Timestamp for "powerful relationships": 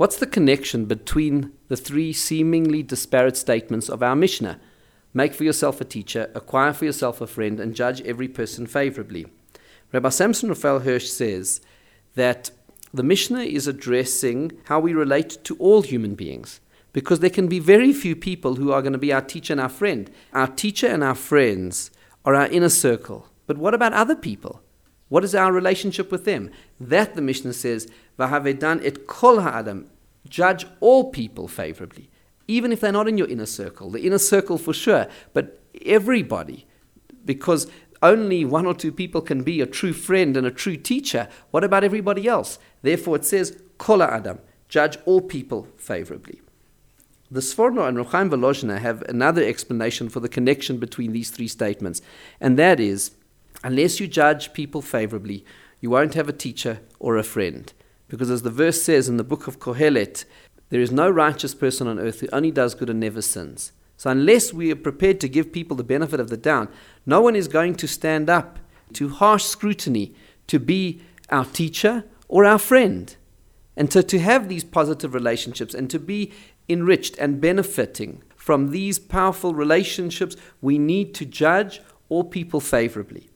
78.98-80.36